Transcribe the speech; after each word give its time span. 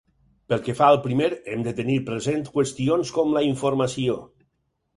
Pel 0.51 0.61
que 0.67 0.73
fa 0.79 0.87
al 0.93 0.97
primer 1.03 1.27
hem 1.51 1.67
de 1.67 1.75
tenir 1.81 1.99
present 2.09 2.43
qüestions 2.57 3.15
com 3.19 3.39
la 3.39 3.47
informació. 3.51 4.21